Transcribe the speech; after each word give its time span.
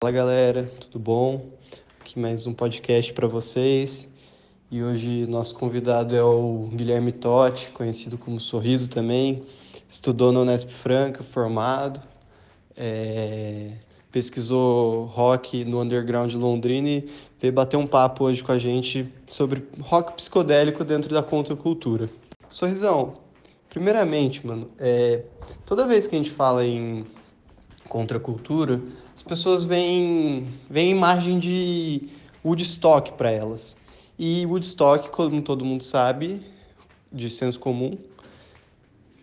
Fala 0.00 0.12
galera, 0.12 0.70
tudo 0.78 0.96
bom? 1.00 1.46
Aqui 2.00 2.20
mais 2.20 2.46
um 2.46 2.54
podcast 2.54 3.12
para 3.12 3.26
vocês. 3.26 4.08
E 4.70 4.80
hoje 4.80 5.26
nosso 5.28 5.56
convidado 5.56 6.14
é 6.14 6.22
o 6.22 6.68
Guilherme 6.72 7.10
Totti, 7.10 7.72
conhecido 7.72 8.16
como 8.16 8.38
Sorriso 8.38 8.88
também. 8.88 9.42
Estudou 9.88 10.30
na 10.30 10.38
Unesp 10.38 10.70
Franca, 10.70 11.24
formado. 11.24 12.00
É... 12.76 13.72
Pesquisou 14.12 15.06
rock 15.06 15.64
no 15.64 15.82
underground 15.82 16.30
de 16.30 16.36
Londrina 16.36 16.88
e 16.88 17.10
veio 17.40 17.52
bater 17.52 17.76
um 17.76 17.86
papo 17.86 18.22
hoje 18.22 18.44
com 18.44 18.52
a 18.52 18.58
gente 18.58 19.12
sobre 19.26 19.66
rock 19.80 20.12
psicodélico 20.12 20.84
dentro 20.84 21.12
da 21.12 21.24
contracultura. 21.24 22.08
Sorrisão, 22.48 23.14
primeiramente, 23.68 24.46
mano, 24.46 24.68
é... 24.78 25.24
toda 25.66 25.88
vez 25.88 26.06
que 26.06 26.14
a 26.14 26.18
gente 26.18 26.30
fala 26.30 26.64
em 26.64 27.04
contracultura, 27.88 28.80
as 29.18 29.22
pessoas 29.24 29.64
veem, 29.64 30.46
veem 30.70 30.92
imagem 30.92 31.40
de 31.40 32.08
Woodstock 32.44 33.14
para 33.14 33.28
elas. 33.28 33.76
E 34.16 34.46
Woodstock, 34.46 35.10
como 35.10 35.42
todo 35.42 35.64
mundo 35.64 35.82
sabe, 35.82 36.40
de 37.12 37.28
senso 37.28 37.58
comum, 37.58 37.98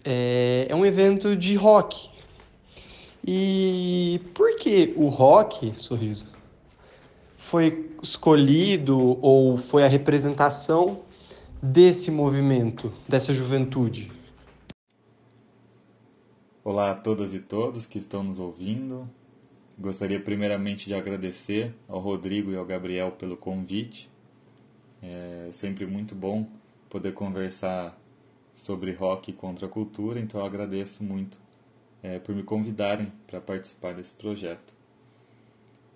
é, 0.03 0.67
é 0.67 0.75
um 0.75 0.85
evento 0.85 1.33
de 1.33 1.55
rock. 1.55 2.09
E 3.25 4.19
por 4.33 4.57
que 4.57 4.93
o 4.97 5.07
rock, 5.07 5.71
sorriso, 5.77 6.27
foi 7.37 7.89
escolhido 8.03 9.17
ou 9.21 9.57
foi 9.57 9.85
a 9.85 9.87
representação 9.87 11.03
desse 11.63 12.11
movimento, 12.11 12.91
dessa 13.07 13.33
juventude? 13.33 14.11
Olá 16.65 16.91
a 16.91 16.95
todas 16.95 17.33
e 17.33 17.39
todos 17.39 17.85
que 17.85 17.97
estão 17.97 18.25
nos 18.25 18.39
ouvindo. 18.41 19.09
Gostaria 19.77 20.21
primeiramente 20.21 20.87
de 20.87 20.95
agradecer 20.95 21.75
ao 21.87 21.99
Rodrigo 21.99 22.49
e 22.49 22.55
ao 22.55 22.65
Gabriel 22.65 23.11
pelo 23.11 23.35
convite. 23.35 24.09
É 25.03 25.49
sempre 25.51 25.85
muito 25.85 26.15
bom 26.15 26.47
poder 26.89 27.13
conversar 27.13 27.99
sobre 28.53 28.93
rock 28.93 29.33
contra 29.33 29.65
a 29.65 29.69
cultura, 29.69 30.17
então 30.17 30.39
eu 30.39 30.45
agradeço 30.45 31.03
muito 31.03 31.37
é, 32.01 32.19
por 32.19 32.33
me 32.33 32.41
convidarem 32.41 33.11
para 33.27 33.41
participar 33.41 33.93
desse 33.93 34.13
projeto. 34.13 34.73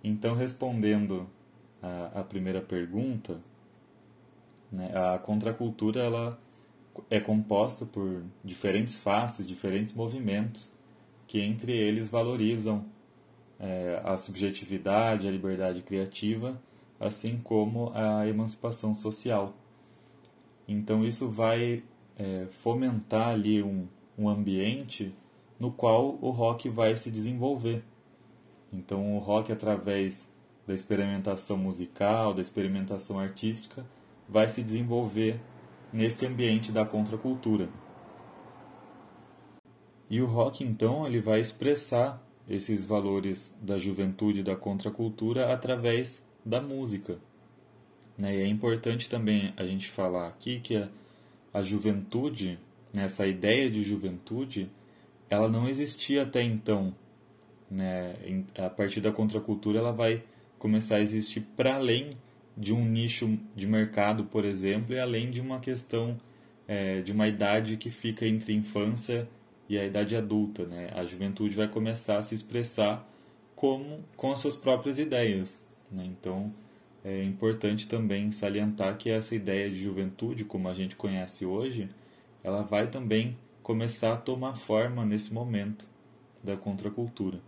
Então, 0.03 0.35
respondendo 0.35 1.25
a, 1.81 2.19
a 2.19 2.23
primeira 2.23 2.61
pergunta, 2.61 3.39
né, 4.69 4.91
a 4.93 5.17
contracultura 5.17 6.01
ela 6.01 6.39
é 7.09 7.21
composta 7.21 7.85
por 7.85 8.23
diferentes 8.43 8.99
faces, 8.99 9.47
diferentes 9.47 9.93
movimentos 9.93 10.69
que 11.25 11.39
entre 11.39 11.71
eles 11.71 12.09
valorizam 12.09 12.85
é, 13.59 14.01
a 14.03 14.15
subjetividade, 14.17 15.27
a 15.27 15.31
liberdade 15.31 15.81
criativa, 15.81 16.59
assim 16.99 17.39
como 17.43 17.91
a 17.93 18.27
emancipação 18.27 18.95
social. 18.95 19.53
Então 20.67 21.03
isso 21.03 21.29
vai 21.29 21.83
é, 22.17 22.47
fomentar 22.61 23.29
ali 23.29 23.61
um, 23.61 23.87
um 24.17 24.29
ambiente 24.29 25.13
no 25.59 25.71
qual 25.71 26.17
o 26.21 26.29
rock 26.29 26.69
vai 26.69 26.95
se 26.95 27.11
desenvolver. 27.11 27.83
Então 28.71 29.15
o 29.15 29.19
rock 29.19 29.51
através 29.51 30.29
da 30.65 30.73
experimentação 30.73 31.57
musical, 31.57 32.33
da 32.33 32.41
experimentação 32.41 33.19
artística, 33.19 33.85
vai 34.27 34.47
se 34.47 34.63
desenvolver 34.63 35.39
nesse 35.91 36.25
ambiente 36.25 36.71
da 36.71 36.85
contracultura. 36.85 37.67
E 40.09 40.21
o 40.21 40.27
rock 40.27 40.63
então 40.63 41.07
ele 41.07 41.19
vai 41.19 41.39
expressar 41.39 42.23
esses 42.49 42.83
valores 42.83 43.53
da 43.61 43.77
juventude 43.77 44.41
da 44.41 44.55
contracultura 44.55 45.53
através 45.53 46.21
da 46.43 46.59
música. 46.59 47.17
Né? 48.17 48.37
E 48.37 48.41
é 48.41 48.47
importante 48.47 49.07
também 49.07 49.53
a 49.55 49.63
gente 49.63 49.87
falar 49.87 50.27
aqui 50.27 50.59
que 50.59 50.75
a, 50.75 50.89
a 51.53 51.61
juventude, 51.61 52.57
né, 52.91 53.03
essa 53.03 53.27
ideia 53.27 53.69
de 53.69 53.83
juventude, 53.83 54.69
ela 55.29 55.47
não 55.47 55.69
existia 55.69 56.23
até 56.23 56.41
então. 56.41 56.93
Né? 57.69 58.43
A 58.57 58.69
partir 58.69 58.99
da 58.99 59.11
contracultura 59.11 59.79
ela 59.79 59.91
vai 59.91 60.23
começar 60.57 60.97
a 60.97 61.01
existir 61.01 61.41
para 61.55 61.75
além 61.75 62.17
de 62.57 62.73
um 62.73 62.83
nicho 62.83 63.39
de 63.55 63.67
mercado, 63.67 64.25
por 64.25 64.43
exemplo, 64.43 64.93
e 64.93 64.99
além 64.99 65.29
de 65.29 65.39
uma 65.39 65.59
questão 65.59 66.17
é, 66.67 67.01
de 67.01 67.11
uma 67.11 67.27
idade 67.27 67.77
que 67.77 67.89
fica 67.89 68.27
entre 68.27 68.53
infância 68.53 69.27
e 69.37 69.38
a 69.77 69.85
idade 69.85 70.15
adulta, 70.15 70.65
né? 70.65 70.91
A 70.95 71.05
juventude 71.05 71.55
vai 71.55 71.67
começar 71.67 72.17
a 72.17 72.21
se 72.23 72.33
expressar 72.33 73.07
como 73.55 73.99
com 74.15 74.31
as 74.31 74.39
suas 74.39 74.55
próprias 74.55 74.97
ideias, 74.97 75.61
né? 75.91 76.05
Então, 76.05 76.51
é 77.03 77.23
importante 77.23 77.87
também 77.87 78.31
salientar 78.31 78.97
que 78.97 79.09
essa 79.09 79.35
ideia 79.35 79.69
de 79.69 79.81
juventude, 79.81 80.43
como 80.43 80.67
a 80.67 80.73
gente 80.73 80.95
conhece 80.95 81.45
hoje, 81.45 81.89
ela 82.43 82.61
vai 82.61 82.87
também 82.87 83.37
começar 83.61 84.13
a 84.13 84.17
tomar 84.17 84.55
forma 84.55 85.05
nesse 85.05 85.33
momento 85.33 85.85
da 86.43 86.57
contracultura. 86.57 87.39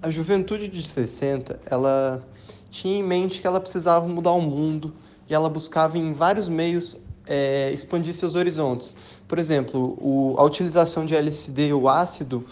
A 0.00 0.10
juventude 0.10 0.68
de 0.68 0.86
60, 0.86 1.60
ela 1.66 2.24
tinha 2.70 2.98
em 2.98 3.02
mente 3.02 3.40
que 3.40 3.46
ela 3.46 3.60
precisava 3.60 4.06
mudar 4.06 4.32
o 4.32 4.40
mundo 4.40 4.94
e 5.28 5.34
ela 5.34 5.50
buscava 5.50 5.98
em 5.98 6.12
vários 6.12 6.48
meios 6.48 6.98
é, 7.28 7.70
expandir 7.72 8.14
seus 8.14 8.34
horizontes. 8.34 8.96
Por 9.28 9.38
exemplo, 9.38 9.96
o, 10.00 10.34
a 10.38 10.44
utilização 10.44 11.04
de 11.04 11.14
LSD, 11.14 11.72
o 11.72 11.88
ácido, 11.88 12.44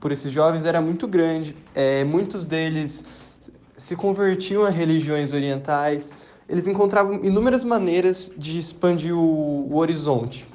por 0.00 0.10
esses 0.10 0.32
jovens 0.32 0.64
era 0.64 0.80
muito 0.80 1.06
grande. 1.06 1.54
É, 1.74 2.02
muitos 2.02 2.46
deles 2.46 3.04
se 3.76 3.94
convertiam 3.94 4.64
a 4.64 4.70
religiões 4.70 5.32
orientais. 5.32 6.10
Eles 6.48 6.66
encontravam 6.66 7.24
inúmeras 7.24 7.62
maneiras 7.62 8.32
de 8.36 8.58
expandir 8.58 9.16
o, 9.16 9.68
o 9.70 9.76
horizonte. 9.76 10.48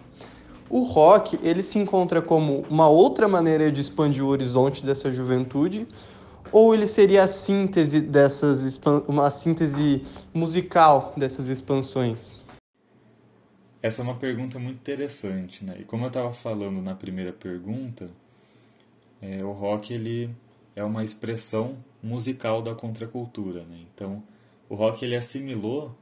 O 0.69 0.81
rock 0.81 1.39
ele 1.41 1.63
se 1.63 1.79
encontra 1.79 2.21
como 2.21 2.65
uma 2.69 2.89
outra 2.89 3.27
maneira 3.27 3.71
de 3.71 3.79
expandir 3.79 4.23
o 4.23 4.27
horizonte 4.27 4.85
dessa 4.85 5.09
juventude, 5.09 5.87
ou 6.51 6.73
ele 6.73 6.87
seria 6.87 7.23
a 7.23 7.27
síntese 7.27 8.01
dessas 8.01 8.79
uma 9.07 9.29
síntese 9.31 10.03
musical 10.33 11.13
dessas 11.15 11.47
expansões? 11.47 12.41
Essa 13.81 14.01
é 14.01 14.03
uma 14.03 14.15
pergunta 14.15 14.57
muito 14.57 14.77
interessante, 14.77 15.63
né? 15.63 15.77
E 15.79 15.83
como 15.83 16.05
eu 16.05 16.07
estava 16.07 16.33
falando 16.33 16.81
na 16.81 16.95
primeira 16.95 17.31
pergunta, 17.31 18.09
é, 19.21 19.43
o 19.43 19.51
rock 19.51 19.93
ele 19.93 20.29
é 20.75 20.83
uma 20.83 21.03
expressão 21.03 21.77
musical 22.01 22.61
da 22.61 22.73
contracultura, 22.73 23.63
né? 23.65 23.79
Então, 23.93 24.23
o 24.69 24.75
rock 24.75 25.05
ele 25.05 25.15
assimilou 25.15 25.95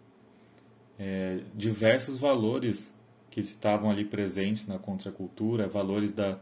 é, 0.97 1.41
diversos 1.53 2.17
valores 2.17 2.91
que 3.29 3.41
estavam 3.41 3.91
ali 3.91 4.05
presentes 4.05 4.65
na 4.65 4.79
contracultura, 4.79 5.67
valores 5.67 6.13
da, 6.13 6.39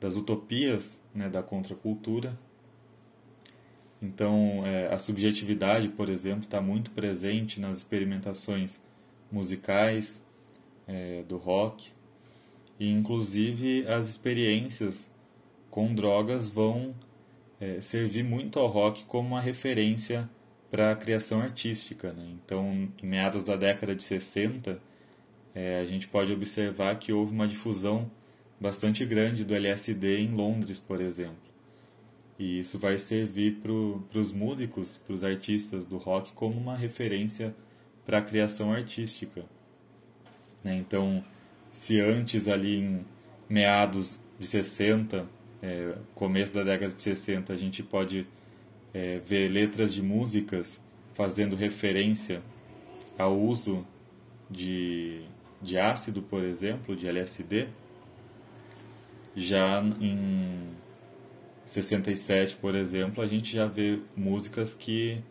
das 0.00 0.16
utopias 0.16 1.00
né, 1.14 1.28
da 1.28 1.42
contracultura. 1.42 2.36
Então, 4.02 4.66
é, 4.66 4.92
a 4.92 4.98
subjetividade, 4.98 5.88
por 5.88 6.08
exemplo, 6.08 6.42
está 6.42 6.60
muito 6.60 6.90
presente 6.90 7.60
nas 7.60 7.78
experimentações 7.78 8.80
musicais, 9.30 10.24
é, 10.86 11.22
do 11.22 11.36
rock. 11.36 11.90
E, 12.78 12.90
inclusive, 12.90 13.86
as 13.86 14.08
experiências 14.08 15.10
com 15.70 15.94
drogas 15.94 16.48
vão 16.48 16.94
é, 17.60 17.80
servir 17.80 18.24
muito 18.24 18.58
ao 18.58 18.66
rock 18.66 19.04
como 19.04 19.28
uma 19.28 19.40
referência 19.40 20.28
para 20.70 20.92
a 20.92 20.96
criação 20.96 21.40
artística. 21.40 22.12
Né? 22.12 22.34
Então, 22.44 22.88
em 23.02 23.06
meados 23.06 23.44
da 23.44 23.56
década 23.56 23.94
de 23.94 24.02
60, 24.02 24.80
é, 25.54 25.80
a 25.80 25.84
gente 25.84 26.08
pode 26.08 26.32
observar 26.32 26.98
que 26.98 27.12
houve 27.12 27.32
uma 27.32 27.46
difusão 27.46 28.10
bastante 28.58 29.04
grande 29.04 29.44
do 29.44 29.54
LSD 29.54 30.18
em 30.18 30.28
Londres, 30.28 30.78
por 30.78 31.00
exemplo. 31.00 31.52
E 32.38 32.60
isso 32.60 32.78
vai 32.78 32.96
servir 32.96 33.60
para 33.60 33.70
os 34.18 34.32
músicos, 34.32 34.98
para 35.06 35.14
os 35.14 35.22
artistas 35.22 35.84
do 35.84 35.98
rock, 35.98 36.32
como 36.32 36.58
uma 36.58 36.76
referência 36.76 37.54
para 38.04 38.18
a 38.18 38.22
criação 38.22 38.72
artística. 38.72 39.44
Né? 40.62 40.76
Então, 40.76 41.24
se 41.70 42.00
antes 42.00 42.48
ali 42.48 42.78
em 42.78 43.06
meados 43.48 44.20
de 44.38 44.46
60, 44.46 45.26
é, 45.62 45.94
começo 46.14 46.52
da 46.52 46.62
década 46.62 46.92
de 46.94 47.02
60, 47.02 47.52
a 47.52 47.56
gente 47.56 47.82
pode 47.82 48.26
é, 48.92 49.18
ver 49.18 49.48
letras 49.48 49.94
de 49.94 50.02
músicas 50.02 50.80
fazendo 51.14 51.56
referência 51.56 52.42
ao 53.18 53.38
uso 53.38 53.86
de, 54.50 55.22
de 55.60 55.78
ácido, 55.78 56.22
por 56.22 56.42
exemplo, 56.42 56.96
de 56.96 57.06
LSD, 57.06 57.68
já 59.34 59.82
em 60.00 60.70
67, 61.64 62.56
por 62.56 62.74
exemplo, 62.74 63.22
a 63.22 63.26
gente 63.26 63.52
já 63.52 63.66
vê 63.66 63.98
músicas 64.16 64.74
que 64.74 65.22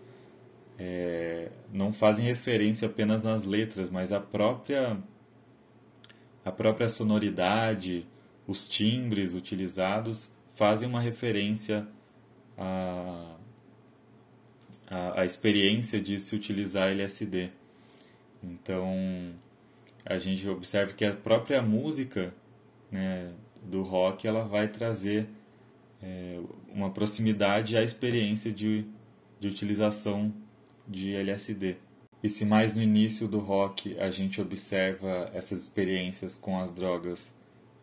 é, 0.79 1.49
não 1.71 1.93
fazem 1.93 2.25
referência 2.25 2.87
apenas 2.87 3.23
nas 3.23 3.43
letras, 3.43 3.89
mas 3.89 4.11
a 4.11 4.19
própria 4.19 4.97
a 6.43 6.51
própria 6.51 6.89
sonoridade, 6.89 8.05
os 8.47 8.67
timbres 8.67 9.35
utilizados 9.35 10.31
fazem 10.55 10.87
uma 10.87 11.01
referência 11.01 11.87
a, 12.57 13.35
a, 14.89 15.21
a 15.21 15.25
experiência 15.25 16.01
de 16.01 16.19
se 16.19 16.35
utilizar 16.35 16.89
LSD. 16.89 17.49
Então, 18.43 19.33
a 20.05 20.17
gente 20.17 20.47
observa 20.49 20.93
que 20.93 21.05
a 21.05 21.15
própria 21.15 21.61
música 21.61 22.33
né, 22.91 23.31
do 23.63 23.83
rock 23.83 24.27
ela 24.27 24.43
vai 24.43 24.67
trazer 24.67 25.27
é, 26.01 26.39
uma 26.73 26.89
proximidade 26.89 27.77
à 27.77 27.83
experiência 27.83 28.51
de, 28.51 28.85
de 29.39 29.47
utilização 29.47 30.33
de 30.87 31.15
LSD. 31.15 31.77
E 32.23 32.29
se 32.29 32.45
mais 32.45 32.73
no 32.73 32.81
início 32.81 33.27
do 33.27 33.39
rock 33.39 33.97
a 33.99 34.11
gente 34.11 34.39
observa 34.39 35.31
essas 35.33 35.61
experiências 35.61 36.35
com 36.35 36.59
as 36.59 36.69
drogas 36.69 37.33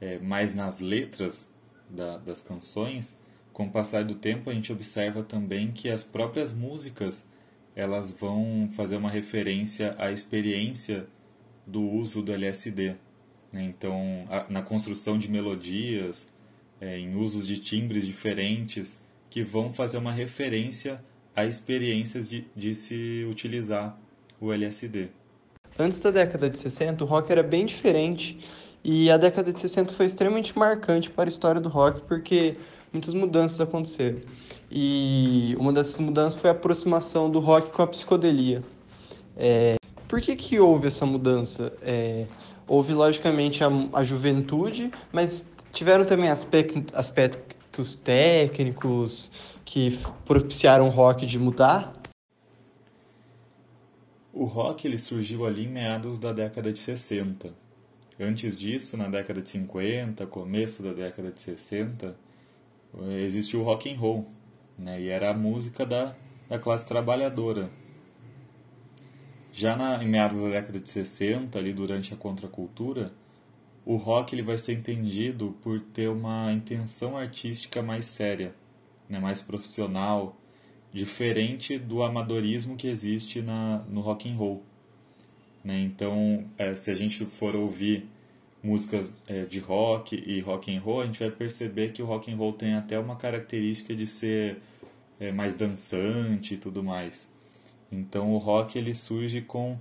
é, 0.01 0.19
mais 0.19 0.55
nas 0.55 0.79
letras 0.79 1.53
da, 1.91 2.19
das 2.19 2.41
canções, 2.41 3.17
com 3.53 3.67
o 3.67 3.71
passar 3.71 4.05
do 4.05 4.15
tempo 4.15 4.49
a 4.49 4.55
gente 4.55 4.73
observa 4.73 5.23
também 5.23 5.73
que 5.73 5.89
as 5.89 6.05
próprias 6.05 6.53
músicas 6.53 7.27
elas 7.75 8.13
vão 8.13 8.69
fazer 8.75 8.97
uma 8.97 9.11
referência 9.11 9.95
à 9.99 10.13
experiência 10.13 11.07
do 11.67 11.83
uso 11.83 12.23
do 12.23 12.33
LSD. 12.33 12.97
Né? 13.53 13.65
Então, 13.65 14.27
a, 14.31 14.47
na 14.49 14.63
construção 14.63 15.19
de 15.19 15.31
melodias, 15.31 16.29
é, 16.81 16.99
em 16.99 17.15
usos 17.15 17.47
de 17.47 17.59
timbres 17.59 18.05
diferentes, 18.05 19.01
que 19.31 19.43
vão 19.43 19.73
fazer 19.73 19.99
uma 19.99 20.13
referência 20.13 21.03
a 21.37 21.45
experiências 21.45 22.29
de, 22.29 22.47
de 22.57 22.75
se 22.75 23.25
utilizar 23.31 23.97
o 24.41 24.53
LSD. 24.53 25.09
Antes 25.79 25.99
da 26.01 26.11
década 26.11 26.51
de 26.51 26.59
60, 26.59 27.05
o 27.05 27.07
rock 27.07 27.31
era 27.31 27.43
bem 27.43 27.65
diferente 27.65 28.39
e 28.83 29.11
a 29.11 29.17
década 29.17 29.53
de 29.53 29.61
60 29.61 29.93
foi 29.93 30.07
extremamente 30.07 30.59
marcante 30.59 31.11
para 31.11 31.29
a 31.29 31.29
história 31.29 31.61
do 31.61 31.69
rock 31.69 32.01
porque 32.03 32.57
muitas 32.93 33.15
mudanças 33.15 33.61
aconteceram. 33.61 34.21
E 34.71 35.55
uma 35.59 35.73
dessas 35.73 35.99
mudanças 36.01 36.41
foi 36.41 36.51
a 36.51 36.53
aproximação 36.53 37.31
do 37.31 37.39
rock 37.39 37.71
com 37.71 37.83
a 37.83 37.87
psicodelia. 37.87 38.63
É, 39.37 39.77
por 40.09 40.21
que, 40.21 40.35
que 40.35 40.59
houve 40.59 40.89
essa 40.89 41.07
mudança? 41.07 41.73
É, 41.83 42.27
houve, 42.67 42.93
logicamente, 42.93 43.63
a, 43.63 43.69
a 43.93 44.03
juventude, 44.03 44.91
mas 45.13 45.49
tiveram 45.73 46.05
também 46.05 46.29
aspecto, 46.29 46.83
aspectos 46.93 47.95
técnicos 47.95 49.31
que 49.65 49.99
propiciaram 50.25 50.87
o 50.87 50.91
rock 50.91 51.25
de 51.27 51.39
mudar? 51.39 51.93
O 54.41 54.45
rock 54.45 54.87
ele 54.87 54.99
surgiu 54.99 55.45
ali 55.45 55.65
em 55.65 55.69
meados 55.69 56.17
da 56.17 56.33
década 56.33 56.73
de 56.73 56.79
60. 56.79 57.53
Antes 58.21 58.57
disso, 58.57 58.97
na 58.97 59.09
década 59.09 59.43
de 59.43 59.49
50, 59.49 60.25
começo 60.29 60.81
da 60.81 60.93
década 60.93 61.33
de 61.33 61.41
60, 61.41 62.17
existiu 63.25 63.63
o 63.63 63.65
rock 63.65 63.93
and 63.93 63.99
roll, 63.99 64.29
né? 64.79 65.01
E 65.01 65.09
era 65.09 65.31
a 65.33 65.35
música 65.35 65.85
da, 65.85 66.15
da 66.49 66.57
classe 66.57 66.87
trabalhadora. 66.87 67.69
Já 69.53 69.75
na, 69.75 70.01
em 70.05 70.07
meados 70.07 70.41
da 70.41 70.51
década 70.51 70.79
de 70.79 70.89
60, 70.89 71.59
ali 71.59 71.73
durante 71.73 72.15
a 72.15 72.17
contracultura, 72.17 73.11
o 73.85 73.97
rock 73.97 74.37
ele 74.37 74.43
vai 74.43 74.57
ser 74.57 74.75
entendido 74.75 75.57
por 75.63 75.81
ter 75.81 76.09
uma 76.09 76.53
intenção 76.53 77.19
artística 77.19 77.83
mais 77.83 78.05
séria, 78.05 78.55
né, 79.09 79.19
mais 79.19 79.43
profissional, 79.43 80.37
diferente 80.93 81.79
do 81.79 82.03
amadorismo 82.03 82.77
que 82.77 82.89
existe 82.89 83.43
na, 83.43 83.79
no 83.89 84.01
rock 84.01 84.29
and 84.29 84.37
roll. 84.37 84.63
Né? 85.63 85.81
Então, 85.81 86.45
é, 86.57 86.75
se 86.75 86.91
a 86.91 86.95
gente 86.95 87.25
for 87.27 87.55
ouvir 87.55 88.09
músicas 88.63 89.13
é, 89.27 89.45
de 89.45 89.59
rock 89.59 90.17
e 90.17 90.41
rock 90.41 90.75
and 90.75 90.81
roll, 90.81 91.03
a 91.03 91.07
gente 91.07 91.21
vai 91.21 91.31
perceber 91.31 91.93
que 91.93 92.03
o 92.03 92.07
rock 92.07 92.33
and 92.33 92.37
roll 92.37 92.53
tem 92.53 92.75
até 92.75 92.99
uma 92.99 93.17
característica 93.17 93.95
de 93.95 94.07
ser 94.07 94.59
é, 95.21 95.31
mais 95.31 95.55
dançante 95.55 96.55
e 96.55 96.57
tudo 96.57 96.83
mais. 96.83 97.29
Então, 97.91 98.33
o 98.33 98.39
rock 98.39 98.79
ele 98.79 98.95
surge 98.95 99.41
com 99.43 99.79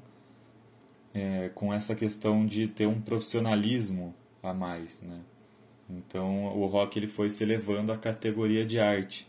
é, 1.13 1.50
com 1.56 1.74
essa 1.74 1.95
questão 1.95 2.45
de 2.45 2.68
ter 2.68 2.86
um 2.86 3.01
profissionalismo 3.01 4.13
a 4.44 4.54
mais, 4.54 5.01
né? 5.01 5.19
Então 5.89 6.45
o 6.56 6.65
rock 6.68 7.00
ele 7.00 7.07
foi 7.07 7.30
se 7.30 7.44
elevando 7.44 7.92
à 7.92 7.98
categoria 7.98 8.65
de 8.65 8.80
arte 8.80 9.27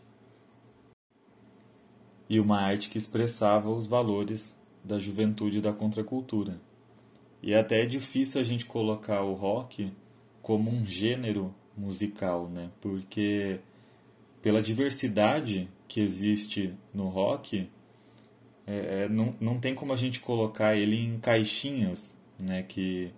e 2.28 2.38
uma 2.38 2.60
arte 2.60 2.88
que 2.88 2.98
expressava 2.98 3.70
os 3.70 3.86
valores 3.86 4.56
da 4.84 4.98
juventude 4.98 5.58
e 5.58 5.62
da 5.62 5.72
contracultura. 5.72 6.60
E 7.42 7.54
até 7.54 7.82
é 7.82 7.86
difícil 7.86 8.40
a 8.40 8.44
gente 8.44 8.66
colocar 8.66 9.22
o 9.22 9.34
rock 9.34 9.92
como 10.42 10.70
um 10.70 10.84
gênero 10.84 11.54
musical, 11.76 12.48
né? 12.48 12.70
Porque 12.80 13.60
pela 14.42 14.60
diversidade 14.60 15.68
que 15.86 16.00
existe 16.00 16.74
no 16.92 17.08
rock, 17.08 17.68
é, 18.66 19.04
é, 19.04 19.08
não, 19.08 19.34
não 19.40 19.58
tem 19.58 19.74
como 19.74 19.92
a 19.92 19.96
gente 19.96 20.20
colocar 20.20 20.76
ele 20.76 20.96
em 20.96 21.18
caixinhas 21.18 22.14
né, 22.38 22.62
que, 22.62 23.10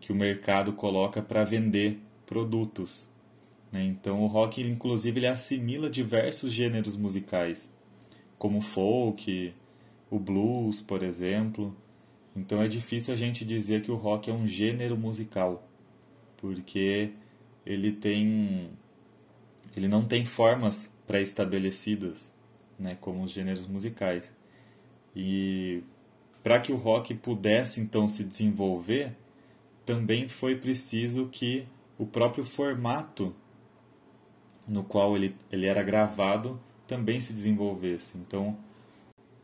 que 0.00 0.12
o 0.12 0.14
mercado 0.14 0.72
coloca 0.72 1.20
para 1.20 1.44
vender 1.44 1.98
produtos. 2.24 3.10
Né? 3.72 3.84
Então 3.84 4.22
o 4.22 4.26
rock, 4.26 4.62
inclusive, 4.62 5.18
ele 5.18 5.26
assimila 5.26 5.90
diversos 5.90 6.52
gêneros 6.52 6.96
musicais, 6.96 7.70
como 8.38 8.58
o 8.58 8.62
folk, 8.62 9.54
o 10.10 10.18
blues, 10.18 10.80
por 10.80 11.02
exemplo. 11.02 11.74
Então 12.36 12.62
é 12.62 12.68
difícil 12.68 13.12
a 13.14 13.16
gente 13.16 13.44
dizer 13.44 13.82
que 13.82 13.90
o 13.90 13.96
rock 13.96 14.30
é 14.30 14.32
um 14.32 14.46
gênero 14.46 14.96
musical, 14.96 15.68
porque 16.36 17.12
ele 17.64 17.92
tem 17.92 18.70
ele 19.76 19.88
não 19.88 20.04
tem 20.04 20.24
formas 20.24 20.92
pré-estabelecidas, 21.06 22.32
né, 22.78 22.96
como 23.00 23.24
os 23.24 23.32
gêneros 23.32 23.66
musicais. 23.66 24.32
E 25.14 25.82
para 26.42 26.60
que 26.60 26.72
o 26.72 26.76
rock 26.76 27.14
pudesse 27.14 27.80
então 27.80 28.08
se 28.08 28.22
desenvolver, 28.22 29.16
também 29.84 30.28
foi 30.28 30.56
preciso 30.56 31.28
que 31.28 31.66
o 31.98 32.06
próprio 32.06 32.44
formato 32.44 33.34
no 34.66 34.82
qual 34.82 35.16
ele, 35.16 35.34
ele 35.50 35.66
era 35.66 35.82
gravado 35.82 36.60
também 36.86 37.20
se 37.20 37.32
desenvolvesse. 37.32 38.16
Então, 38.18 38.56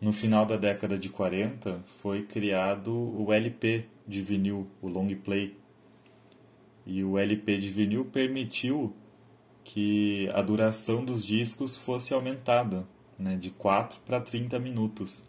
no 0.01 0.13
final 0.13 0.47
da 0.47 0.57
década 0.57 0.99
de 0.99 1.09
40, 1.09 1.83
foi 2.01 2.23
criado 2.23 2.93
o 2.93 3.33
LP 3.33 3.85
de 4.07 4.23
vinil, 4.23 4.67
o 4.81 4.89
long 4.89 5.15
play. 5.17 5.57
E 6.87 7.05
o 7.05 7.19
LP 7.19 7.59
de 7.59 7.71
vinil 7.71 8.05
permitiu 8.07 8.95
que 9.63 10.29
a 10.33 10.43
duração 10.43 11.05
dos 11.05 11.25
discos 11.25 11.77
fosse 11.77 12.15
aumentada, 12.15 12.87
né, 13.19 13.37
de 13.37 13.51
4 13.51 14.01
para 14.01 14.21
30 14.21 14.59
minutos. 14.59 15.23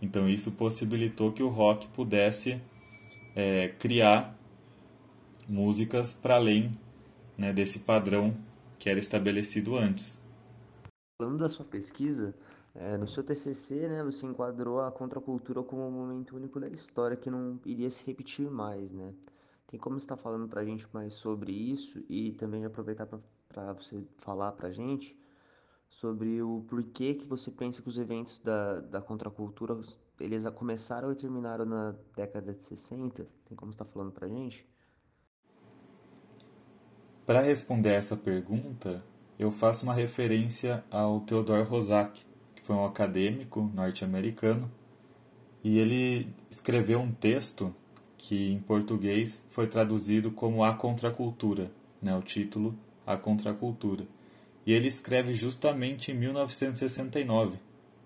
Então 0.00 0.28
isso 0.28 0.52
possibilitou 0.52 1.32
que 1.32 1.42
o 1.42 1.48
rock 1.48 1.88
pudesse 1.88 2.60
é, 3.34 3.68
criar 3.78 4.38
músicas 5.48 6.12
para 6.12 6.36
além 6.36 6.70
né, 7.36 7.52
desse 7.52 7.78
padrão 7.78 8.36
que 8.78 8.90
era 8.90 8.98
estabelecido 8.98 9.76
antes. 9.76 10.20
Falando 11.22 11.38
da 11.38 11.48
sua 11.48 11.64
pesquisa, 11.64 12.34
é, 12.74 12.96
no 12.96 13.06
seu 13.06 13.22
TCC, 13.22 13.86
né, 13.86 14.02
você 14.02 14.26
enquadrou 14.26 14.80
a 14.80 14.90
contracultura 14.90 15.62
como 15.62 15.86
um 15.86 15.90
momento 15.92 16.34
único 16.34 16.58
da 16.58 16.68
história 16.68 17.16
que 17.16 17.30
não 17.30 17.60
iria 17.64 17.88
se 17.88 18.02
repetir 18.04 18.50
mais, 18.50 18.90
né? 18.90 19.14
Tem 19.68 19.78
como 19.78 19.96
estar 19.98 20.16
falando 20.16 20.48
para 20.48 20.62
a 20.62 20.64
gente 20.64 20.84
mais 20.92 21.12
sobre 21.12 21.52
isso 21.52 22.02
e 22.08 22.32
também 22.32 22.64
aproveitar 22.64 23.06
para 23.06 23.72
você 23.74 24.04
falar 24.16 24.50
para 24.50 24.66
a 24.66 24.72
gente 24.72 25.16
sobre 25.88 26.42
o 26.42 26.64
porquê 26.66 27.14
que 27.14 27.24
você 27.24 27.52
pensa 27.52 27.80
que 27.80 27.88
os 27.88 27.98
eventos 27.98 28.40
da, 28.40 28.80
da 28.80 29.00
contracultura 29.00 29.80
eles 30.18 30.44
começaram 30.56 31.12
e 31.12 31.14
terminaram 31.14 31.64
na 31.64 31.94
década 32.16 32.52
de 32.52 32.64
60? 32.64 33.28
Tem 33.44 33.56
como 33.56 33.70
estar 33.70 33.84
falando 33.84 34.10
para 34.10 34.26
gente? 34.26 34.68
Para 37.24 37.42
responder 37.42 37.90
essa 37.90 38.16
pergunta, 38.16 39.04
eu 39.42 39.50
faço 39.50 39.84
uma 39.84 39.94
referência 39.94 40.84
ao 40.90 41.20
Theodore 41.20 41.64
Roszak, 41.68 42.20
que 42.54 42.62
foi 42.62 42.76
um 42.76 42.84
acadêmico 42.84 43.70
norte-americano, 43.74 44.70
e 45.62 45.78
ele 45.78 46.28
escreveu 46.50 47.00
um 47.00 47.12
texto 47.12 47.74
que 48.18 48.52
em 48.52 48.58
português 48.58 49.42
foi 49.50 49.66
traduzido 49.66 50.30
como 50.30 50.64
A 50.64 50.74
Contracultura, 50.74 51.70
né, 52.00 52.16
o 52.16 52.22
título 52.22 52.74
A 53.06 53.16
Contracultura 53.16 54.06
e 54.66 54.72
ele 54.72 54.88
escreve 54.88 55.34
justamente 55.34 56.12
em 56.12 56.14
1969. 56.14 57.58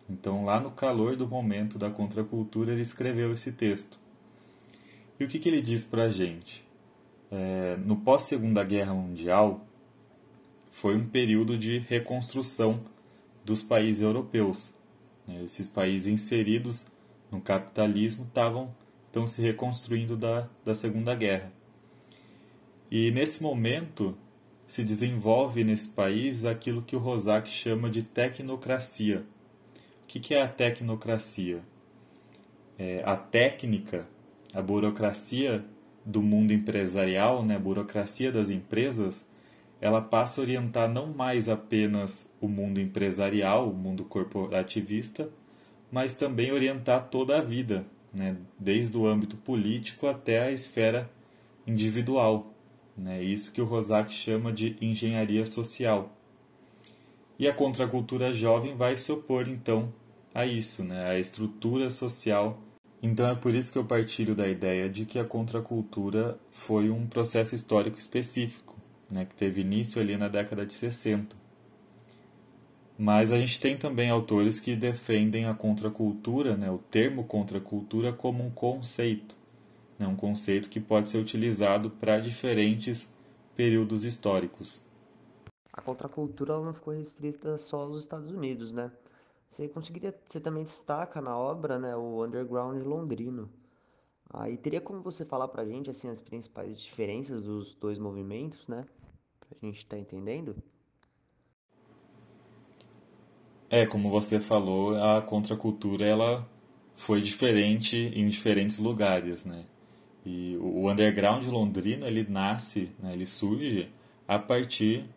Então, 0.09 0.45
lá 0.45 0.61
no 0.61 0.71
calor 0.71 1.16
do 1.16 1.26
momento 1.26 1.78
da 1.78 1.90
contracultura, 1.90 2.73
ele 2.73 2.83
escreveu 2.83 3.33
esse 3.33 3.52
texto. 3.52 3.99
E 5.19 5.25
o 5.25 5.28
que, 5.28 5.38
que 5.38 5.49
ele 5.49 5.61
diz 5.61 5.85
para 5.85 6.05
a 6.05 6.09
gente? 6.09 6.64
É, 7.31 7.76
no 7.85 7.97
pós-Segunda 7.97 8.62
Guerra 8.62 8.95
Mundial, 8.95 9.66
foi 10.76 10.95
um 10.95 11.06
período 11.06 11.56
de 11.56 11.78
reconstrução 11.78 12.83
dos 13.42 13.62
países 13.62 14.02
europeus. 14.02 14.75
Né? 15.26 15.42
Esses 15.42 15.66
países 15.66 16.06
inseridos 16.06 16.85
no 17.33 17.40
capitalismo 17.40 18.26
estavam 18.26 18.75
estão 19.06 19.26
se 19.26 19.40
reconstruindo 19.40 20.18
da, 20.18 20.47
da 20.62 20.75
Segunda 20.75 21.14
Guerra. 21.14 21.50
E 22.90 23.11
nesse 23.11 23.42
momento, 23.42 24.14
se 24.66 24.85
desenvolve 24.85 25.64
nesse 25.64 25.88
país 25.88 26.45
aquilo 26.45 26.83
que 26.83 26.95
o 26.95 26.99
Rosak 26.99 27.49
chama 27.49 27.88
de 27.88 28.02
tecnocracia, 28.02 29.25
O 30.02 30.06
que, 30.06 30.21
que 30.21 30.35
é 30.35 30.42
a 30.42 30.49
tecnocracia? 30.49 31.62
É, 32.78 33.02
a 33.06 33.16
técnica, 33.16 34.06
a 34.52 34.61
burocracia 34.61 35.64
do 36.04 36.21
mundo 36.21 36.52
empresarial, 36.52 37.42
né, 37.42 37.56
a 37.56 37.59
burocracia 37.59 38.30
das 38.30 38.50
empresas, 38.50 39.25
ela 39.80 40.00
passa 40.00 40.40
a 40.40 40.45
orientar 40.45 40.88
não 40.88 41.09
mais 41.09 41.49
apenas 41.49 42.28
o 42.40 42.49
mundo 42.49 42.80
empresarial, 42.80 43.68
o 43.68 43.75
mundo 43.75 44.04
corporativista, 44.04 45.28
mas 45.90 46.14
também 46.14 46.52
orientar 46.52 47.09
toda 47.09 47.38
a 47.38 47.40
vida, 47.40 47.87
né, 48.12 48.37
desde 48.59 48.97
o 48.97 49.06
âmbito 49.06 49.37
político 49.37 50.06
até 50.06 50.42
a 50.42 50.50
esfera 50.50 51.11
individual. 51.66 52.52
Né, 52.97 53.23
isso 53.23 53.52
que 53.52 53.61
o 53.61 53.66
Rosak 53.66 54.12
chama 54.12 54.52
de 54.52 54.76
engenharia 54.80 55.45
social. 55.45 56.11
E 57.38 57.47
a 57.47 57.52
contracultura 57.52 58.33
jovem 58.33 58.75
vai 58.75 58.97
se 58.97 59.12
opor, 59.12 59.47
então, 59.47 59.92
a 60.35 60.47
isso, 60.47 60.83
né, 60.83 61.11
a 61.11 61.18
estrutura 61.18 61.90
social. 61.90 62.59
Então 63.02 63.28
é 63.28 63.35
por 63.35 63.54
isso 63.54 63.71
que 63.71 63.76
eu 63.76 63.85
partilho 63.85 64.35
da 64.35 64.49
ideia 64.49 64.88
de 64.88 65.04
que 65.04 65.18
a 65.18 65.25
contracultura 65.25 66.38
foi 66.50 66.88
um 66.88 67.06
processo 67.06 67.54
histórico 67.54 67.99
específico, 67.99 68.65
né, 69.10 69.25
que 69.25 69.34
teve 69.34 69.60
início 69.60 70.00
ali 70.00 70.16
na 70.16 70.28
década 70.28 70.64
de 70.66 70.75
60. 70.75 71.36
Mas 72.98 73.30
a 73.30 73.38
gente 73.38 73.60
tem 73.60 73.76
também 73.76 74.10
autores 74.10 74.58
que 74.58 74.75
defendem 74.75 75.46
a 75.46 75.54
contracultura, 75.54 76.56
né, 76.56 76.70
o 76.70 76.78
termo 76.78 77.25
contracultura, 77.25 78.12
como 78.12 78.44
um 78.44 78.50
conceito, 78.50 79.36
né, 79.98 80.06
um 80.06 80.16
conceito 80.16 80.68
que 80.68 80.80
pode 80.80 81.10
ser 81.10 81.18
utilizado 81.18 81.90
para 81.90 82.18
diferentes 82.18 83.08
períodos 83.54 84.04
históricos 84.04 84.86
a 85.76 85.82
contracultura 85.82 86.58
não 86.58 86.72
ficou 86.72 86.94
restrita 86.94 87.58
só 87.58 87.82
aos 87.82 88.00
Estados 88.00 88.30
Unidos, 88.30 88.72
né? 88.72 88.90
Você 89.46 89.68
conseguiria, 89.68 90.18
você 90.25 90.40
também 90.40 90.64
destaca 90.64 91.20
na 91.20 91.36
obra, 91.36 91.78
né, 91.78 91.94
o 91.94 92.25
underground 92.25 92.82
londrino. 92.82 93.48
Aí 94.33 94.56
teria 94.56 94.80
como 94.80 95.00
você 95.00 95.25
falar 95.25 95.49
pra 95.49 95.64
gente 95.64 95.90
assim 95.90 96.09
as 96.09 96.21
principais 96.21 96.80
diferenças 96.80 97.42
dos 97.42 97.75
dois 97.75 97.99
movimentos, 97.99 98.66
né? 98.68 98.85
Pra 99.40 99.56
gente 99.62 99.78
estar 99.78 99.97
tá 99.97 100.02
entendendo? 100.02 100.56
É, 103.68 103.85
como 103.85 104.11
você 104.11 104.40
falou, 104.40 104.97
a 104.97 105.21
contracultura 105.23 106.06
ela 106.06 106.49
foi 106.97 107.21
diferente 107.21 107.97
em 107.97 108.28
diferentes 108.28 108.78
lugares, 108.78 109.45
né? 109.45 109.64
E 110.25 110.56
o 110.56 110.90
underground 110.90 111.45
londrino 111.47 112.06
ele 112.06 112.26
nasce, 112.28 112.90
né, 112.99 113.12
ele 113.12 113.26
surge 113.26 113.88
a 114.26 114.38
partir 114.38 115.09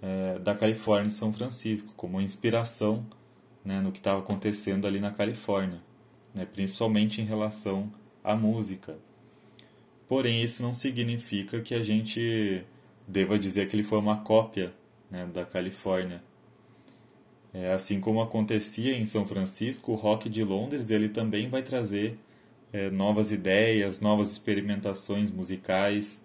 é, 0.00 0.38
da 0.38 0.54
Califórnia 0.54 1.08
e 1.08 1.12
São 1.12 1.32
Francisco, 1.32 1.92
como 1.94 2.20
inspiração 2.20 3.04
né, 3.62 3.80
no 3.80 3.92
que 3.92 3.98
estava 3.98 4.20
acontecendo 4.20 4.86
ali 4.86 5.00
na 5.00 5.10
Califórnia, 5.10 5.82
né, 6.34 6.46
principalmente 6.46 7.20
em 7.20 7.24
relação 7.24 7.92
à 8.22 8.34
música. 8.34 8.96
Porém, 10.08 10.42
isso 10.42 10.62
não 10.62 10.72
significa 10.74 11.60
que 11.60 11.74
a 11.74 11.82
gente 11.82 12.64
deva 13.06 13.38
dizer 13.38 13.68
que 13.68 13.76
ele 13.76 13.82
foi 13.82 13.98
uma 13.98 14.18
cópia 14.18 14.72
né, 15.10 15.26
da 15.26 15.44
Califórnia. 15.44 16.22
É, 17.52 17.72
assim 17.72 18.00
como 18.00 18.20
acontecia 18.20 18.96
em 18.96 19.04
São 19.04 19.26
Francisco, 19.26 19.92
o 19.92 19.94
rock 19.94 20.28
de 20.28 20.44
Londres 20.44 20.90
ele 20.90 21.08
também 21.08 21.48
vai 21.48 21.62
trazer 21.62 22.18
é, 22.72 22.90
novas 22.90 23.32
ideias, 23.32 24.00
novas 24.00 24.30
experimentações 24.30 25.30
musicais, 25.30 26.20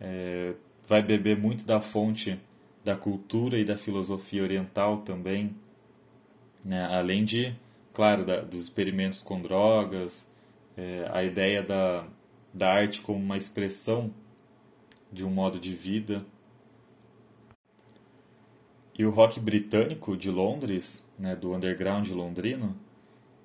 é, 0.00 0.54
vai 0.88 1.02
beber 1.02 1.36
muito 1.36 1.64
da 1.64 1.80
fonte 1.80 2.38
da 2.84 2.96
cultura 2.96 3.58
e 3.58 3.64
da 3.64 3.76
filosofia 3.76 4.42
oriental 4.42 4.98
também, 5.02 5.54
né? 6.64 6.84
além 6.86 7.24
de, 7.24 7.54
claro, 7.92 8.24
da, 8.24 8.40
dos 8.40 8.62
experimentos 8.62 9.22
com 9.22 9.40
drogas, 9.40 10.28
é, 10.76 11.08
a 11.10 11.22
ideia 11.22 11.62
da, 11.62 12.06
da 12.52 12.72
arte 12.72 13.00
como 13.00 13.18
uma 13.18 13.36
expressão 13.36 14.12
de 15.10 15.24
um 15.24 15.30
modo 15.30 15.58
de 15.58 15.74
vida. 15.74 16.24
E 18.98 19.04
o 19.04 19.10
rock 19.10 19.40
britânico 19.40 20.16
de 20.16 20.30
Londres, 20.30 21.06
né, 21.18 21.34
do 21.34 21.54
underground 21.54 22.08
londrino, 22.10 22.76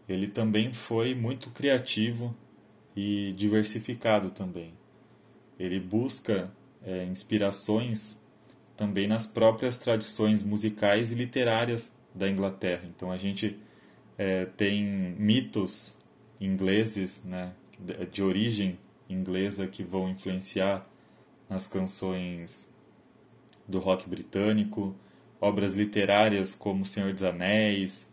ele 0.07 0.27
também 0.27 0.72
foi 0.74 1.13
muito 1.13 1.50
criativo 1.50 2.36
e 2.96 3.34
diversificado 3.34 4.31
também. 4.31 4.74
Ele 5.60 5.79
busca 5.79 6.51
é, 6.84 7.03
inspirações 7.05 8.17
também 8.75 9.07
nas 9.07 9.25
próprias 9.25 9.77
tradições 9.77 10.43
musicais 10.43 11.12
e 11.12 11.15
literárias 11.15 11.93
da 12.13 12.29
Inglaterra. 12.29 12.84
Então 12.96 13.12
a 13.12 13.17
gente 13.17 13.57
é, 14.17 14.46
tem 14.46 14.84
mitos 15.17 15.97
ingleses, 16.39 17.24
né, 17.24 17.53
de 18.12 18.24
origem 18.24 18.77
inglesa, 19.10 19.67
que 19.67 19.84
vão 19.84 20.10
influenciar 20.10 20.88
nas 21.50 21.67
canções 21.67 22.67
do 23.67 23.79
rock 23.79 24.10
britânico, 24.10 24.96
obras 25.39 25.74
literárias 25.75 26.56
como 26.56 26.86
Senhor 26.86 27.13
dos 27.13 27.24
Anéis, 27.24 28.08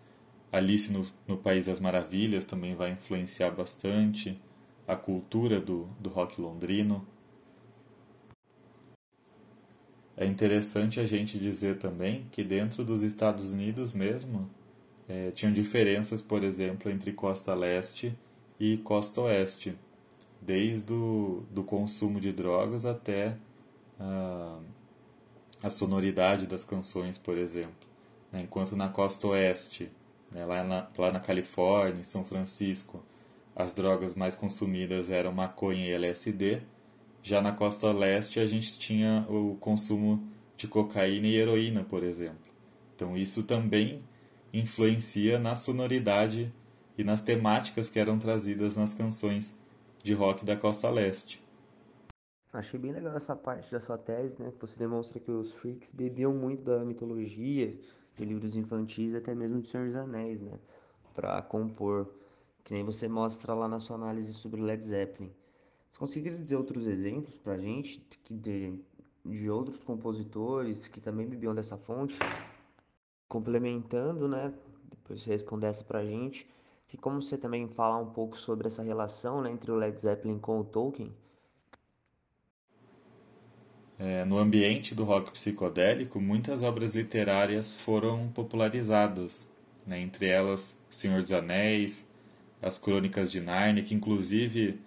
Alice 0.54 0.92
no, 0.92 1.04
no 1.26 1.36
País 1.36 1.66
das 1.66 1.80
Maravilhas 1.80 2.44
também 2.44 2.76
vai 2.76 2.92
influenciar 2.92 3.50
bastante 3.50 4.40
a 4.86 4.94
cultura 4.94 5.60
do, 5.60 5.88
do 5.98 6.08
rock 6.08 6.40
londrino. 6.40 7.04
É 10.16 10.24
interessante 10.24 11.00
a 11.00 11.06
gente 11.06 11.40
dizer 11.40 11.78
também 11.78 12.26
que 12.30 12.44
dentro 12.44 12.84
dos 12.84 13.02
Estados 13.02 13.52
Unidos 13.52 13.92
mesmo 13.92 14.48
é, 15.08 15.30
tinham 15.30 15.52
diferenças, 15.52 16.22
por 16.22 16.42
exemplo, 16.42 16.90
entre 16.90 17.12
costa 17.12 17.54
leste 17.54 18.16
e 18.58 18.78
costa 18.78 19.20
oeste, 19.22 19.76
desde 20.40 20.92
o 20.92 21.44
do 21.50 21.62
consumo 21.62 22.20
de 22.20 22.32
drogas 22.32 22.86
até 22.86 23.36
a, 23.98 24.58
a 25.62 25.68
sonoridade 25.68 26.46
das 26.46 26.64
canções, 26.64 27.18
por 27.18 27.36
exemplo. 27.36 27.88
Né? 28.32 28.42
Enquanto 28.42 28.76
na 28.76 28.88
costa 28.88 29.28
oeste, 29.28 29.90
né, 30.30 30.44
lá, 30.44 30.64
na, 30.64 30.88
lá 30.96 31.12
na 31.12 31.20
Califórnia, 31.20 32.00
em 32.00 32.04
São 32.04 32.24
Francisco, 32.24 33.02
as 33.54 33.72
drogas 33.72 34.14
mais 34.14 34.34
consumidas 34.34 35.10
eram 35.10 35.32
maconha 35.32 35.86
e 35.86 35.92
LSD, 35.92 36.62
já 37.22 37.40
na 37.40 37.52
costa 37.52 37.92
leste 37.92 38.40
a 38.40 38.46
gente 38.46 38.78
tinha 38.78 39.24
o 39.28 39.56
consumo 39.60 40.22
de 40.56 40.68
cocaína 40.68 41.26
e 41.26 41.36
heroína, 41.36 41.84
por 41.84 42.02
exemplo. 42.02 42.52
Então 42.94 43.16
isso 43.16 43.42
também 43.42 44.02
influencia 44.58 45.38
na 45.38 45.54
sonoridade 45.54 46.54
e 46.96 47.02
nas 47.02 47.20
temáticas 47.20 47.90
que 47.90 47.98
eram 47.98 48.18
trazidas 48.18 48.76
nas 48.76 48.94
canções 48.94 49.54
de 50.02 50.14
rock 50.14 50.44
da 50.44 50.56
costa 50.56 50.88
leste. 50.88 51.42
Achei 52.52 52.78
bem 52.78 52.92
legal 52.92 53.16
essa 53.16 53.34
parte 53.34 53.72
da 53.72 53.80
sua 53.80 53.98
tese, 53.98 54.40
né? 54.40 54.52
Que 54.52 54.60
você 54.60 54.78
demonstra 54.78 55.18
que 55.18 55.28
os 55.28 55.50
freaks 55.52 55.90
bebiam 55.90 56.32
muito 56.32 56.62
da 56.62 56.84
mitologia, 56.84 57.76
de 58.16 58.24
livros 58.24 58.54
infantis, 58.54 59.12
até 59.12 59.34
mesmo 59.34 59.60
de 59.60 59.66
Senhor 59.66 59.86
dos 59.86 59.96
Anéis, 59.96 60.40
né? 60.40 60.52
Para 61.12 61.42
compor, 61.42 62.14
que 62.62 62.72
nem 62.72 62.84
você 62.84 63.08
mostra 63.08 63.54
lá 63.54 63.66
na 63.66 63.80
sua 63.80 63.96
análise 63.96 64.32
sobre 64.32 64.60
Led 64.60 64.84
Zeppelin. 64.84 65.32
Você 65.90 65.98
conseguiria 65.98 66.38
dizer 66.38 66.54
outros 66.54 66.86
exemplos 66.86 67.34
para 67.38 67.54
a 67.54 67.58
gente 67.58 68.06
de, 68.30 68.78
de 69.24 69.50
outros 69.50 69.82
compositores 69.82 70.86
que 70.86 71.00
também 71.00 71.26
bebiam 71.26 71.56
dessa 71.56 71.76
fonte? 71.76 72.16
Complementando, 73.28 74.28
né? 74.28 74.52
Depois 74.90 75.22
você 75.22 75.30
responder 75.30 75.66
essa 75.66 75.84
para 75.84 76.00
a 76.00 76.04
gente. 76.04 76.46
Tem 76.88 77.00
como 77.00 77.20
você 77.20 77.36
também 77.36 77.66
falar 77.68 77.98
um 77.98 78.10
pouco 78.10 78.36
sobre 78.36 78.66
essa 78.66 78.82
relação 78.82 79.42
né, 79.42 79.50
entre 79.50 79.70
o 79.70 79.76
Led 79.76 79.98
Zeppelin 80.00 80.38
com 80.38 80.60
o 80.60 80.64
Tolkien? 80.64 81.12
É, 83.98 84.24
no 84.24 84.38
ambiente 84.38 84.94
do 84.94 85.04
rock 85.04 85.30
psicodélico, 85.32 86.20
muitas 86.20 86.62
obras 86.62 86.94
literárias 86.94 87.74
foram 87.74 88.28
popularizadas, 88.28 89.46
né? 89.86 90.00
entre 90.00 90.26
elas 90.26 90.78
O 90.90 90.94
Senhor 90.94 91.22
dos 91.22 91.32
Anéis, 91.32 92.06
As 92.60 92.78
Crônicas 92.78 93.30
de 93.30 93.40
Narnia, 93.40 93.84
que 93.84 93.94
inclusive 93.94 94.80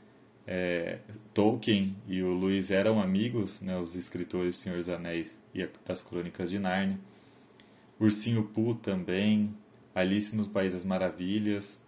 é, 0.45 0.99
Tolkien 1.33 1.95
e 2.07 2.23
o 2.23 2.33
Lewis 2.33 2.71
eram 2.71 3.01
amigos, 3.01 3.59
né, 3.59 3.77
os 3.77 3.95
escritores 3.95 4.55
Senhor 4.55 4.77
dos 4.77 4.87
Anéis 4.87 5.35
e 5.53 5.67
as 5.87 6.01
Crônicas 6.01 6.49
de 6.49 6.57
Nárnia. 6.57 6.97
Ursinho 7.99 8.43
Pooh 8.43 8.75
também, 8.75 9.55
Alice 9.93 10.35
no 10.35 10.47
País 10.47 10.73
das 10.73 10.85
Maravilhas. 10.85 11.79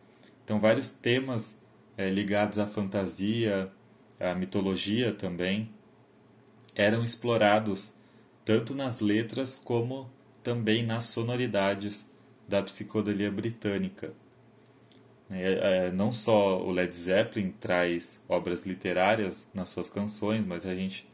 Então, 0.44 0.60
vários 0.60 0.90
temas 0.90 1.58
é, 1.98 2.10
ligados 2.10 2.58
à 2.58 2.66
fantasia, 2.66 3.72
à 4.20 4.34
mitologia 4.34 5.14
também, 5.14 5.70
eram 6.76 7.04
explorados 7.04 7.92
tanto 8.44 8.74
nas 8.74 9.00
letras 9.00 9.56
como 9.64 10.10
também 10.42 10.84
nas 10.86 11.06
sonoridades 11.06 12.10
da 12.48 12.64
psicodelia 12.64 13.30
britânica. 13.30 14.12
É, 15.30 15.88
é, 15.88 15.92
não 15.92 16.12
só 16.12 16.60
o 16.60 16.72
Led 16.72 16.96
Zeppelin 16.96 17.52
traz 17.52 18.20
obras 18.28 18.66
literárias 18.66 19.48
nas 19.54 19.70
suas 19.70 19.90
canções, 19.90 20.44
mas 20.44 20.66
a 20.66 20.74
gente 20.74 21.08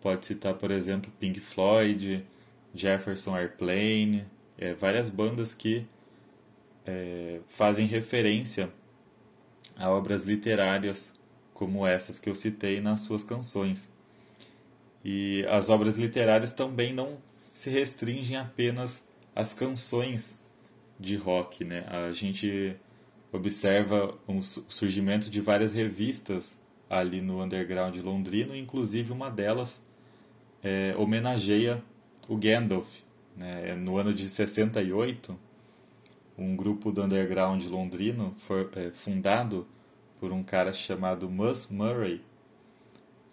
pode 0.00 0.24
citar, 0.24 0.54
por 0.54 0.70
exemplo, 0.70 1.10
Pink 1.18 1.40
Floyd, 1.40 2.24
Jefferson 2.72 3.36
Airplane, 3.36 4.24
é, 4.58 4.74
várias 4.74 5.10
bandas 5.10 5.54
que 5.54 5.86
é, 6.86 7.40
fazem 7.48 7.86
referência 7.86 8.70
a 9.76 9.90
obras 9.90 10.24
literárias 10.24 11.12
como 11.52 11.86
essas 11.86 12.18
que 12.18 12.28
eu 12.28 12.34
citei 12.34 12.80
nas 12.80 13.00
suas 13.00 13.22
canções. 13.22 13.88
E 15.04 15.44
as 15.48 15.70
obras 15.70 15.96
literárias 15.96 16.52
também 16.52 16.92
não 16.92 17.18
se 17.54 17.70
restringem 17.70 18.36
apenas 18.36 19.02
às 19.34 19.54
canções 19.54 20.38
de 20.98 21.16
rock, 21.16 21.64
né? 21.64 21.86
A 21.88 22.12
gente 22.12 22.76
observa 23.32 24.16
o 24.26 24.42
surgimento 24.42 25.30
de 25.30 25.40
várias 25.40 25.74
revistas 25.74 26.58
ali 26.88 27.20
no 27.20 27.42
underground 27.42 27.96
londrino, 27.98 28.54
inclusive 28.54 29.12
uma 29.12 29.30
delas 29.30 29.80
é, 30.62 30.94
homenageia 30.96 31.82
o 32.28 32.36
Gandalf. 32.36 32.88
Né? 33.36 33.74
No 33.74 33.98
ano 33.98 34.14
de 34.14 34.28
68, 34.28 35.38
um 36.38 36.56
grupo 36.56 36.90
do 36.90 37.02
underground 37.02 37.64
londrino 37.64 38.34
foi 38.46 38.68
é, 38.74 38.90
fundado 38.90 39.66
por 40.18 40.32
um 40.32 40.42
cara 40.42 40.72
chamado 40.72 41.28
Mus 41.28 41.68
Murray, 41.68 42.22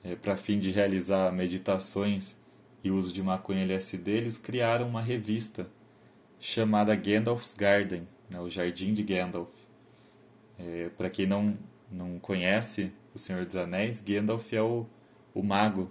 é, 0.03 0.15
para 0.15 0.35
fim 0.35 0.59
de 0.59 0.71
realizar 0.71 1.31
meditações 1.31 2.35
e 2.83 2.91
uso 2.91 3.13
de 3.13 3.23
maconha 3.23 3.63
LSD, 3.63 4.11
eles 4.11 4.37
criaram 4.37 4.87
uma 4.87 5.01
revista 5.01 5.67
chamada 6.39 6.93
Gandalf's 6.95 7.53
Garden, 7.55 8.05
né, 8.29 8.39
o 8.39 8.49
Jardim 8.49 8.93
de 8.93 9.01
Gandalf. 9.01 9.49
É, 10.59 10.89
para 10.97 11.09
quem 11.09 11.25
não, 11.25 11.57
não 11.89 12.19
conhece 12.19 12.91
O 13.15 13.17
Senhor 13.17 13.43
dos 13.43 13.55
Anéis, 13.55 13.99
Gandalf 13.99 14.51
é 14.53 14.61
o, 14.61 14.85
o 15.33 15.41
mago, 15.41 15.89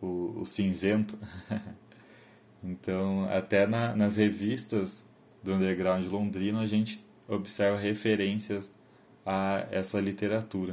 o, 0.00 0.40
o 0.40 0.46
cinzento. 0.46 1.18
então, 2.64 3.28
até 3.30 3.66
na, 3.66 3.94
nas 3.94 4.16
revistas 4.16 5.04
do 5.42 5.52
underground 5.52 6.06
londrino, 6.06 6.60
a 6.60 6.66
gente 6.66 7.04
observa 7.28 7.78
referências 7.78 8.72
a 9.24 9.66
essa 9.70 10.00
literatura. 10.00 10.72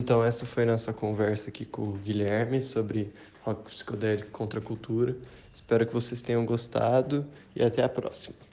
Então 0.00 0.24
essa 0.24 0.44
foi 0.44 0.64
nossa 0.64 0.92
conversa 0.92 1.50
aqui 1.50 1.64
com 1.64 1.82
o 1.82 1.92
Guilherme 1.92 2.60
sobre 2.62 3.12
rock 3.42 3.70
psicodélico 3.70 4.30
contra 4.32 4.58
a 4.58 4.62
cultura. 4.62 5.16
Espero 5.54 5.86
que 5.86 5.92
vocês 5.92 6.20
tenham 6.20 6.44
gostado 6.44 7.24
e 7.54 7.62
até 7.62 7.84
a 7.84 7.88
próxima. 7.88 8.49